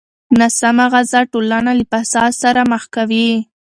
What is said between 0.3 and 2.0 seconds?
ناسمه غذا ټولنه له